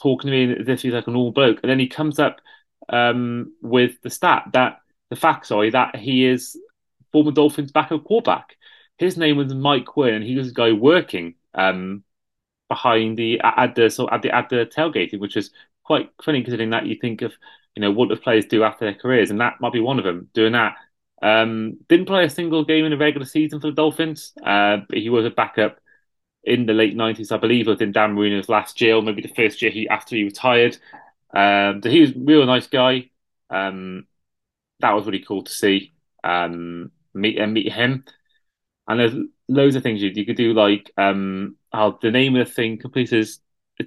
talking 0.00 0.30
to 0.30 0.46
me 0.46 0.60
as 0.60 0.68
if 0.68 0.82
he's 0.82 0.92
like 0.92 1.06
a 1.06 1.10
normal 1.10 1.32
bloke, 1.32 1.60
and 1.62 1.70
then 1.70 1.78
he 1.78 1.88
comes 1.88 2.18
up 2.18 2.40
um, 2.88 3.52
with 3.62 4.00
the 4.02 4.10
stat 4.10 4.44
that 4.52 4.78
the 5.10 5.16
fact, 5.16 5.46
sorry, 5.46 5.70
that 5.70 5.96
he 5.96 6.26
is 6.26 6.58
former 7.12 7.32
Dolphins 7.32 7.72
backup 7.72 8.04
quarterback. 8.04 8.56
His 8.98 9.16
name 9.16 9.36
was 9.36 9.52
Mike 9.52 9.86
Quinn, 9.86 10.14
and 10.14 10.24
he 10.24 10.36
was 10.36 10.50
a 10.50 10.54
guy 10.54 10.72
working 10.72 11.34
um, 11.54 12.02
behind 12.68 13.18
the 13.18 13.40
at 13.42 13.74
the 13.74 13.90
so 13.90 14.08
at 14.10 14.22
the 14.22 14.34
at 14.34 14.48
the 14.48 14.66
tailgating, 14.66 15.20
which 15.20 15.36
is 15.36 15.50
quite 15.84 16.10
funny 16.22 16.42
considering 16.42 16.70
that 16.70 16.86
you 16.86 16.96
think 16.96 17.22
of 17.22 17.32
you 17.74 17.82
know 17.82 17.90
what 17.90 18.08
the 18.08 18.16
players 18.16 18.46
do 18.46 18.64
after 18.64 18.84
their 18.84 18.94
careers, 18.94 19.30
and 19.30 19.40
that 19.40 19.60
might 19.60 19.72
be 19.72 19.80
one 19.80 19.98
of 19.98 20.04
them 20.04 20.28
doing 20.34 20.52
that. 20.52 20.76
Um, 21.22 21.78
didn't 21.88 22.06
play 22.06 22.24
a 22.24 22.30
single 22.30 22.64
game 22.64 22.84
in 22.84 22.92
a 22.92 22.96
regular 22.96 23.26
season 23.26 23.60
for 23.60 23.68
the 23.68 23.72
Dolphins, 23.72 24.32
uh, 24.44 24.78
but 24.88 24.98
he 24.98 25.08
was 25.08 25.24
a 25.24 25.30
backup 25.30 25.78
in 26.46 26.66
the 26.66 26.72
late 26.72 26.96
nineties, 26.96 27.32
I 27.32 27.38
believe. 27.38 27.66
Was 27.66 27.80
in 27.80 27.92
Dan 27.92 28.14
Marino's 28.14 28.48
last 28.48 28.80
or 28.82 29.02
maybe 29.02 29.22
the 29.22 29.34
first 29.34 29.60
year 29.60 29.70
he 29.70 29.88
after 29.88 30.16
he 30.16 30.24
retired. 30.24 30.76
Um, 31.34 31.82
he 31.82 32.00
was 32.00 32.10
a 32.10 32.18
real 32.18 32.46
nice 32.46 32.66
guy. 32.66 33.10
Um, 33.50 34.06
that 34.80 34.92
was 34.92 35.06
really 35.06 35.24
cool 35.24 35.42
to 35.42 35.52
see. 35.52 35.92
Um, 36.24 36.90
meet 37.14 37.38
and 37.38 37.52
meet 37.52 37.72
him. 37.72 38.04
And 38.88 39.00
there's 39.00 39.14
loads 39.48 39.76
of 39.76 39.82
things 39.82 40.02
you, 40.02 40.10
you 40.14 40.24
could 40.24 40.36
do, 40.36 40.52
like 40.52 40.92
um, 40.96 41.56
how 41.72 41.98
the 42.00 42.10
name 42.10 42.36
of 42.36 42.46
the 42.46 42.52
thing 42.52 42.78
completes 42.78 43.12
it's 43.12 43.40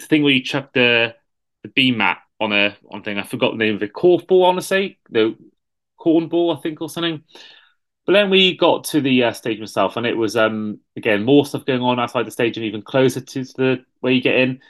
a 0.06 0.08
thing 0.08 0.24
where 0.24 0.34
you 0.34 0.44
chuck 0.44 0.74
the 0.74 1.16
the 1.64 1.70
beam 1.70 1.98
mat 1.98 2.20
on 2.40 2.54
a 2.54 2.78
on 2.90 3.04
thing. 3.04 3.18
I 3.18 3.24
forgot 3.24 3.52
the 3.52 3.58
name 3.58 3.76
of 3.76 3.84
it. 3.84 3.94
Corfball, 3.94 4.44
I 4.44 4.48
want 4.48 4.60
to 4.60 4.66
say 4.66 4.98
the 5.10 5.36
cornball, 6.00 6.58
I 6.58 6.62
think, 6.62 6.82
or 6.82 6.90
something. 6.90 7.24
But 8.10 8.14
then 8.14 8.32
we 8.32 8.58
got 8.58 8.86
to 8.86 9.02
the 9.02 9.26
uh, 9.26 9.34
stadium 9.34 9.66
itself, 9.66 9.96
and 9.96 10.04
it 10.04 10.18
was 10.18 10.36
um 10.36 10.80
again 10.98 11.24
more 11.24 11.46
stuff 11.46 11.64
going 11.64 11.84
on 11.84 12.00
outside 12.00 12.26
the 12.26 12.32
stadium, 12.32 12.66
even 12.66 12.82
closer 12.82 13.22
to 13.22 13.44
the 13.44 13.86
where 14.00 14.12
you 14.12 14.20
get 14.20 14.34
in. 14.34 14.62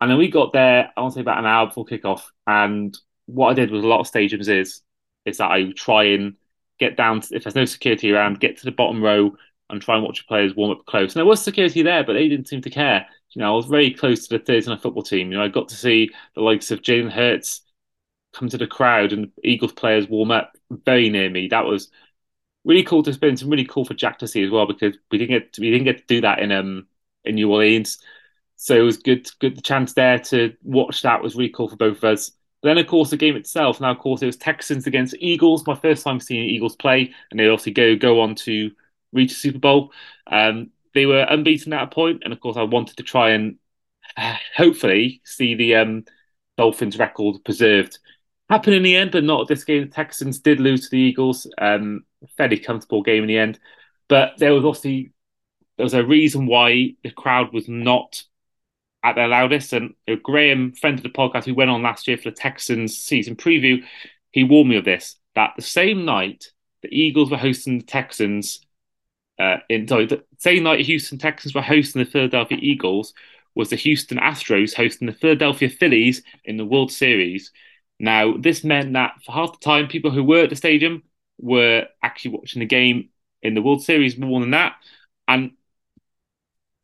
And 0.00 0.10
then 0.10 0.18
we 0.18 0.28
got 0.28 0.52
there, 0.52 0.90
I 0.96 1.00
want 1.00 1.12
to 1.12 1.18
say 1.18 1.20
about 1.20 1.38
an 1.38 1.46
hour 1.46 1.68
before 1.68 1.86
kickoff. 1.86 2.22
And 2.48 2.98
what 3.26 3.50
I 3.50 3.54
did 3.54 3.70
with 3.70 3.84
a 3.84 3.86
lot 3.86 4.00
of 4.00 4.10
stadiums 4.10 4.48
is 4.48 4.82
is 5.24 5.36
that 5.36 5.48
I 5.48 5.70
try 5.76 6.06
and 6.06 6.34
get 6.80 6.96
down 6.96 7.20
to, 7.20 7.36
if 7.36 7.44
there's 7.44 7.54
no 7.54 7.66
security 7.66 8.10
around, 8.10 8.40
get 8.40 8.58
to 8.58 8.64
the 8.64 8.72
bottom 8.72 9.00
row 9.00 9.36
and 9.70 9.80
try 9.80 9.94
and 9.94 10.02
watch 10.02 10.18
the 10.18 10.26
players 10.26 10.56
warm 10.56 10.72
up 10.72 10.84
close. 10.86 11.14
And 11.14 11.20
there 11.20 11.24
was 11.24 11.40
security 11.40 11.82
there, 11.82 12.02
but 12.02 12.14
they 12.14 12.28
didn't 12.28 12.48
seem 12.48 12.62
to 12.62 12.70
care. 12.70 13.06
You 13.30 13.42
know, 13.42 13.52
I 13.52 13.54
was 13.54 13.66
very 13.66 13.92
close 13.92 14.26
to 14.26 14.38
the 14.38 14.44
Thursday 14.44 14.72
night 14.72 14.82
football 14.82 15.04
team. 15.04 15.30
You 15.30 15.38
know, 15.38 15.44
I 15.44 15.48
got 15.48 15.68
to 15.68 15.76
see 15.76 16.10
the 16.34 16.40
likes 16.40 16.72
of 16.72 16.82
Jalen 16.82 17.12
Hurts 17.12 17.60
come 18.34 18.48
to 18.48 18.58
the 18.58 18.66
crowd 18.66 19.12
and 19.12 19.30
Eagles 19.44 19.72
players 19.72 20.08
warm 20.08 20.32
up 20.32 20.50
very 20.84 21.10
near 21.10 21.30
me. 21.30 21.46
That 21.46 21.64
was 21.64 21.92
really 22.68 22.84
cool 22.84 23.02
to 23.02 23.10
experience 23.10 23.42
and 23.42 23.50
really 23.50 23.64
cool 23.64 23.84
for 23.84 23.94
Jack 23.94 24.18
to 24.18 24.28
see 24.28 24.44
as 24.44 24.50
well 24.50 24.66
because 24.66 24.96
we 25.10 25.18
didn't 25.18 25.30
get 25.30 25.52
to, 25.54 25.60
we 25.62 25.70
didn't 25.70 25.86
get 25.86 25.98
to 25.98 26.06
do 26.06 26.20
that 26.20 26.38
in 26.38 26.52
um 26.52 26.86
in 27.24 27.34
New 27.34 27.50
Orleans. 27.50 27.98
So 28.56 28.76
it 28.76 28.82
was 28.82 28.98
good 28.98 29.28
good 29.40 29.56
the 29.56 29.62
chance 29.62 29.94
there 29.94 30.18
to 30.20 30.54
watch 30.62 31.02
that 31.02 31.22
was 31.22 31.34
really 31.34 31.50
cool 31.50 31.68
for 31.68 31.76
both 31.76 31.96
of 31.98 32.04
us. 32.04 32.30
But 32.62 32.68
then 32.68 32.78
of 32.78 32.86
course 32.86 33.10
the 33.10 33.16
game 33.16 33.36
itself, 33.36 33.80
now 33.80 33.90
of 33.90 33.98
course 33.98 34.22
it 34.22 34.26
was 34.26 34.36
Texans 34.36 34.86
against 34.86 35.16
Eagles, 35.18 35.66
my 35.66 35.74
first 35.74 36.04
time 36.04 36.20
seeing 36.20 36.44
Eagles 36.44 36.76
play, 36.76 37.12
and 37.30 37.40
they 37.40 37.48
obviously 37.48 37.72
go 37.72 37.96
go 37.96 38.20
on 38.20 38.34
to 38.36 38.70
reach 39.12 39.30
the 39.30 39.36
Super 39.36 39.58
Bowl. 39.58 39.92
Um, 40.26 40.70
they 40.94 41.06
were 41.06 41.26
unbeaten 41.28 41.72
at 41.72 41.84
a 41.84 41.86
point, 41.86 42.22
and 42.24 42.32
of 42.32 42.40
course, 42.40 42.56
I 42.56 42.62
wanted 42.62 42.96
to 42.98 43.02
try 43.02 43.30
and 43.30 43.56
uh, 44.16 44.36
hopefully 44.56 45.22
see 45.24 45.54
the 45.54 45.76
um, 45.76 46.04
Dolphins' 46.56 46.98
record 46.98 47.44
preserved. 47.44 47.98
Happened 48.48 48.76
in 48.76 48.82
the 48.82 48.96
end, 48.96 49.10
but 49.10 49.24
not 49.24 49.46
this 49.46 49.64
game. 49.64 49.82
The 49.82 49.88
Texans 49.88 50.38
did 50.38 50.58
lose 50.58 50.84
to 50.84 50.90
the 50.90 50.98
Eagles. 50.98 51.46
Um, 51.58 52.04
fairly 52.36 52.58
comfortable 52.58 53.02
game 53.02 53.22
in 53.22 53.28
the 53.28 53.38
end, 53.38 53.58
but 54.08 54.32
there 54.38 54.54
was 54.54 54.64
obviously 54.64 55.12
there 55.76 55.84
was 55.84 55.94
a 55.94 56.04
reason 56.04 56.46
why 56.46 56.94
the 57.04 57.10
crowd 57.10 57.52
was 57.52 57.68
not 57.68 58.24
at 59.04 59.14
their 59.14 59.28
loudest. 59.28 59.72
And 59.72 59.94
Graham, 60.22 60.72
friend 60.72 60.98
of 60.98 61.02
the 61.02 61.10
podcast, 61.10 61.44
who 61.44 61.54
went 61.54 61.70
on 61.70 61.82
last 61.82 62.08
year 62.08 62.16
for 62.16 62.30
the 62.30 62.36
Texans 62.36 62.98
season 62.98 63.36
preview, 63.36 63.84
he 64.32 64.44
warned 64.44 64.70
me 64.70 64.76
of 64.76 64.84
this 64.84 65.16
that 65.34 65.52
the 65.56 65.62
same 65.62 66.04
night 66.04 66.52
the 66.82 66.88
Eagles 66.88 67.30
were 67.30 67.36
hosting 67.36 67.78
the 67.78 67.84
Texans, 67.84 68.60
uh, 69.38 69.58
in 69.68 69.86
sorry, 69.86 70.06
the 70.06 70.24
same 70.38 70.62
night 70.64 70.84
Houston 70.86 71.18
Texans 71.18 71.54
were 71.54 71.62
hosting 71.62 72.02
the 72.02 72.10
Philadelphia 72.10 72.58
Eagles 72.60 73.14
was 73.54 73.70
the 73.70 73.76
Houston 73.76 74.18
Astros 74.18 74.74
hosting 74.74 75.06
the 75.06 75.12
Philadelphia 75.12 75.68
Phillies 75.68 76.22
in 76.44 76.56
the 76.56 76.64
World 76.64 76.92
Series. 76.92 77.52
Now, 77.98 78.36
this 78.36 78.64
meant 78.64 78.92
that 78.92 79.22
for 79.24 79.32
half 79.32 79.58
the 79.58 79.64
time, 79.64 79.88
people 79.88 80.10
who 80.10 80.24
were 80.24 80.44
at 80.44 80.50
the 80.50 80.56
stadium 80.56 81.02
were 81.38 81.86
actually 82.02 82.32
watching 82.32 82.60
the 82.60 82.66
game 82.66 83.10
in 83.42 83.54
the 83.54 83.62
World 83.62 83.82
Series 83.82 84.18
more 84.18 84.40
than 84.40 84.52
that. 84.52 84.76
And 85.26 85.52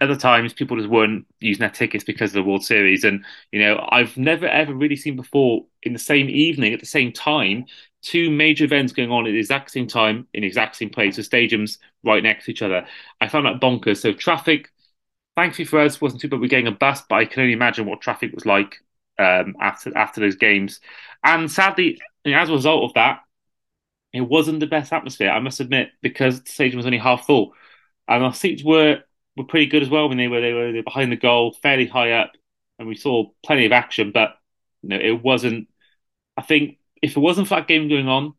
other 0.01 0.17
times, 0.17 0.53
people 0.53 0.77
just 0.77 0.89
weren't 0.89 1.27
using 1.41 1.61
their 1.61 1.71
tickets 1.71 2.05
because 2.05 2.31
of 2.31 2.35
the 2.35 2.49
World 2.49 2.65
Series. 2.65 3.05
And, 3.05 3.25
you 3.53 3.61
know, 3.61 3.87
I've 3.91 4.17
never 4.17 4.47
ever 4.47 4.75
really 4.75 4.97
seen 4.97 5.17
before 5.17 5.67
in 5.83 5.93
the 5.93 5.99
same 5.99 6.29
evening 6.29 6.75
at 6.75 6.81
the 6.81 6.87
same 6.87 7.13
time 7.13 7.67
two 8.03 8.31
major 8.31 8.65
events 8.65 8.93
going 8.93 9.11
on 9.11 9.27
at 9.27 9.31
the 9.31 9.39
exact 9.39 9.71
same 9.71 9.87
time 9.87 10.27
in 10.35 10.43
the 10.43 10.47
exact 10.47 10.77
same 10.77 10.91
place, 10.91 11.17
with 11.17 11.29
stadiums 11.29 11.79
right 12.05 12.23
next 12.23 12.45
to 12.45 12.51
each 12.51 12.63
other. 12.63 12.87
I 13.21 13.29
found 13.29 13.47
that 13.47 13.61
bonkers. 13.61 14.01
So 14.01 14.13
traffic, 14.13 14.71
thankfully 15.37 15.65
for 15.65 15.81
us, 15.81 16.01
wasn't 16.01 16.21
too 16.21 16.29
bad. 16.29 16.41
We're 16.41 16.49
getting 16.49 16.67
a 16.67 16.73
bus, 16.73 17.03
but 17.09 17.17
I 17.17 17.25
can 17.25 17.41
only 17.43 17.55
imagine 17.55 17.87
what 17.87 18.03
traffic 18.03 18.33
was 18.35 18.45
like 18.45 18.77
um, 19.19 19.57
after 19.61 19.97
after 19.97 20.21
those 20.21 20.37
games. 20.37 20.81
And 21.23 21.51
sadly, 21.51 22.01
as 22.27 22.51
a 22.51 22.53
result 22.53 22.85
of 22.85 22.95
that, 22.95 23.21
it 24.13 24.21
wasn't 24.23 24.61
the 24.61 24.67
best 24.67 24.93
atmosphere. 24.93 25.31
I 25.31 25.41
must 25.41 25.61
admit, 25.61 25.91
because 26.01 26.43
the 26.43 26.51
stadium 26.51 26.77
was 26.77 26.87
only 26.87 26.99
half 26.99 27.27
full, 27.27 27.55
and 28.09 28.23
our 28.23 28.35
seats 28.35 28.63
were 28.63 29.03
were 29.37 29.45
pretty 29.45 29.67
good 29.67 29.83
as 29.83 29.91
well 29.91 30.09
when 30.09 30.19
they 30.19 30.29
were 30.29 30.41
they 30.41 30.53
were, 30.53 30.73
they 30.73 30.79
were 30.79 30.85
behind 30.85 31.11
the 31.11 31.17
goal, 31.17 31.53
fairly 31.63 31.87
high 31.87 32.13
up, 32.13 32.33
and 32.79 32.87
we 32.89 32.95
saw 32.95 33.31
plenty 33.45 33.67
of 33.67 33.73
action. 33.73 34.13
But 34.13 34.37
you 34.83 34.91
know, 34.91 34.99
it 34.99 35.23
wasn't. 35.23 35.69
I 36.37 36.43
think 36.43 36.79
if 37.03 37.17
it 37.17 37.21
wasn't 37.21 37.49
for 37.49 37.57
that 37.57 37.69
game 37.69 37.89
going 37.89 38.09
on, 38.09 38.35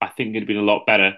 I 0.00 0.08
think 0.08 0.30
it'd 0.30 0.42
have 0.42 0.48
been 0.48 0.56
a 0.58 0.62
lot 0.62 0.86
better 0.86 1.14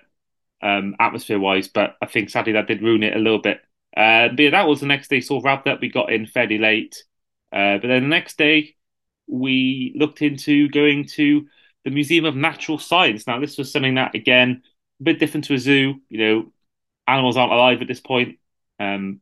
um, 0.63 0.95
atmosphere 1.01 1.41
wise. 1.41 1.69
But 1.69 1.97
I 2.01 2.07
think 2.07 2.31
sadly 2.31 2.53
that 2.53 2.69
did 2.69 2.83
ruin 2.83 3.03
it 3.03 3.17
a 3.17 3.21
little 3.21 3.41
bit. 3.41 3.61
Uh, 3.97 4.29
but 4.29 4.39
yeah, 4.39 4.51
that 4.51 4.69
was 4.69 4.81
the 4.81 4.87
next 4.87 5.09
day 5.09 5.21
sort 5.21 5.41
of 5.41 5.45
wrapped 5.47 5.67
up. 5.67 5.81
We 5.81 5.91
got 5.91 6.13
in 6.13 6.27
fairly 6.27 6.59
late. 6.59 7.03
Uh, 7.53 7.79
but 7.79 7.89
then 7.89 8.03
the 8.03 8.09
next 8.09 8.39
day, 8.39 8.76
we 9.27 9.95
looked 9.97 10.23
into 10.23 10.69
going 10.69 11.07
to 11.09 11.47
the 11.85 11.91
Museum 11.91 12.25
of 12.25 12.37
Natural 12.37 12.79
Science. 12.79 13.27
Now, 13.27 13.41
this 13.41 13.59
was 13.59 13.73
something 13.73 13.95
that, 13.95 14.15
again, 14.15 14.63
a 15.01 15.05
bit 15.05 15.19
different 15.19 15.45
to 15.47 15.55
a 15.55 15.59
zoo. 15.59 16.01
You 16.09 16.19
know, 16.19 16.53
animals 17.07 17.37
aren't 17.37 17.53
alive 17.53 17.81
at 17.83 17.89
this 17.89 18.01
point. 18.01 18.39
Um, 18.79 19.21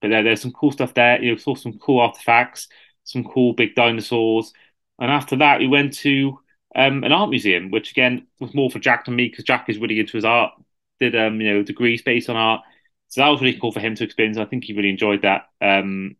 but 0.00 0.08
there, 0.08 0.22
there's 0.22 0.40
some 0.40 0.52
cool 0.52 0.72
stuff 0.72 0.94
there. 0.94 1.22
You 1.22 1.32
know, 1.32 1.36
saw 1.36 1.54
some 1.54 1.78
cool 1.78 2.00
artifacts, 2.00 2.68
some 3.04 3.24
cool 3.24 3.52
big 3.52 3.74
dinosaurs. 3.74 4.52
And 4.98 5.10
after 5.10 5.36
that, 5.36 5.58
we 5.58 5.68
went 5.68 5.94
to 5.98 6.38
um, 6.74 7.04
an 7.04 7.12
art 7.12 7.30
museum, 7.30 7.70
which 7.70 7.90
again 7.90 8.26
was 8.38 8.54
more 8.54 8.70
for 8.70 8.78
Jack 8.78 9.04
than 9.04 9.16
me 9.16 9.28
because 9.28 9.44
Jack 9.44 9.68
is 9.68 9.78
really 9.78 9.98
into 9.98 10.16
his 10.16 10.24
art. 10.24 10.52
Did 11.00 11.16
um, 11.16 11.40
you 11.40 11.52
know 11.52 11.62
degrees 11.62 12.02
based 12.02 12.30
on 12.30 12.36
art, 12.36 12.62
so 13.08 13.20
that 13.20 13.28
was 13.28 13.40
really 13.40 13.58
cool 13.58 13.72
for 13.72 13.80
him 13.80 13.94
to 13.96 14.04
experience. 14.04 14.38
I 14.38 14.44
think 14.44 14.64
he 14.64 14.74
really 14.74 14.90
enjoyed 14.90 15.22
that. 15.22 15.48
Um, 15.60 16.16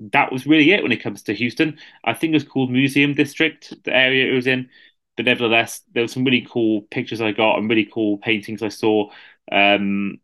that 0.00 0.32
was 0.32 0.46
really 0.46 0.72
it 0.72 0.82
when 0.82 0.92
it 0.92 1.02
comes 1.02 1.22
to 1.24 1.34
Houston. 1.34 1.78
I 2.04 2.14
think 2.14 2.32
it 2.32 2.36
was 2.36 2.44
called 2.44 2.70
Museum 2.70 3.14
District, 3.14 3.72
the 3.84 3.94
area 3.94 4.30
it 4.30 4.34
was 4.34 4.46
in. 4.46 4.68
But 5.16 5.26
nevertheless, 5.26 5.82
there 5.94 6.02
were 6.04 6.08
some 6.08 6.24
really 6.24 6.46
cool 6.48 6.82
pictures 6.82 7.20
I 7.22 7.32
got 7.32 7.58
and 7.58 7.68
really 7.70 7.86
cool 7.92 8.18
paintings 8.18 8.62
I 8.62 8.68
saw. 8.68 9.10
Um, 9.50 10.20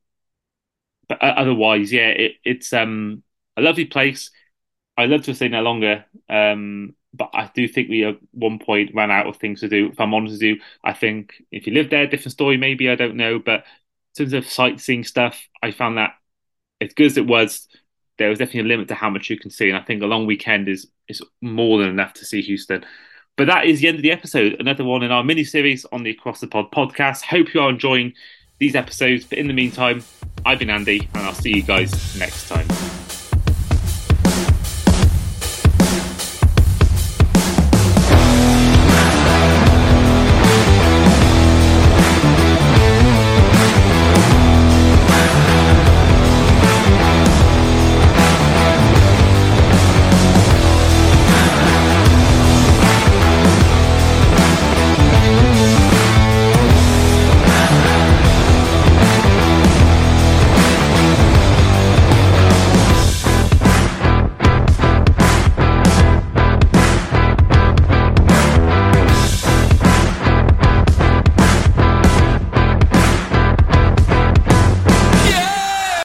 but 1.08 1.20
otherwise, 1.20 1.92
yeah, 1.92 2.08
it, 2.08 2.32
it's 2.44 2.72
um, 2.72 3.22
a 3.56 3.62
lovely 3.62 3.84
place. 3.84 4.30
I'd 4.96 5.10
love 5.10 5.22
to 5.22 5.30
have 5.32 5.36
stayed 5.36 5.52
there 5.52 5.62
longer. 5.62 6.04
Um, 6.28 6.94
but 7.14 7.30
I 7.34 7.50
do 7.54 7.68
think 7.68 7.88
we 7.90 8.04
at 8.04 8.16
one 8.32 8.58
point 8.58 8.94
ran 8.94 9.10
out 9.10 9.26
of 9.26 9.36
things 9.36 9.60
to 9.60 9.68
do. 9.68 9.90
If 9.92 10.00
I'm 10.00 10.14
honest 10.14 10.34
with 10.34 10.42
you, 10.42 10.60
I 10.84 10.92
think 10.94 11.34
if 11.50 11.66
you 11.66 11.74
lived 11.74 11.90
there, 11.90 12.06
different 12.06 12.32
story 12.32 12.56
maybe. 12.56 12.90
I 12.90 12.94
don't 12.96 13.16
know, 13.16 13.38
but 13.38 13.64
in 14.18 14.26
terms 14.26 14.32
of 14.32 14.48
sightseeing 14.50 15.04
stuff, 15.04 15.40
I 15.62 15.72
found 15.72 15.98
that 15.98 16.14
as 16.80 16.94
good 16.94 17.06
as 17.06 17.16
it 17.18 17.26
was, 17.26 17.68
there 18.19 18.28
was 18.28 18.38
definitely 18.38 18.61
a 18.61 18.75
limit 18.75 18.88
to 18.88 18.95
how 18.95 19.11
much 19.11 19.31
you 19.31 19.38
can 19.38 19.50
see, 19.50 19.69
and 19.69 19.76
I 19.76 19.83
think 19.83 20.02
a 20.02 20.07
long 20.07 20.26
weekend 20.26 20.69
is 20.69 20.87
is 21.09 21.23
more 21.40 21.78
than 21.78 21.88
enough 21.88 22.14
to 22.14 22.25
see 22.25 22.42
Houston. 22.42 22.85
But 23.37 23.47
that 23.47 23.66
is 23.66 23.81
the 23.81 23.88
end 23.88 23.97
of 23.97 24.02
the 24.02 24.12
episode. 24.12 24.57
Another 24.61 24.85
one 24.85 25.02
in 25.02 25.11
our 25.11 25.25
mini 25.25 25.45
series 25.45 25.85
on 25.87 26.02
the 26.02 26.11
Across 26.11 26.40
the 26.40 26.47
Pod 26.47 26.71
podcast. 26.71 27.23
Hope 27.23 27.54
you 27.54 27.61
are 27.61 27.71
enjoying 27.71 28.12
these 28.59 28.75
episodes. 28.75 29.25
But 29.25 29.38
in 29.38 29.47
the 29.47 29.54
meantime, 29.54 30.04
I've 30.45 30.59
been 30.59 30.71
Andy, 30.71 31.09
and 31.14 31.23
I'll 31.23 31.35
see 31.35 31.54
you 31.54 31.62
guys 31.62 32.16
next 32.19 32.49
time. 32.49 32.69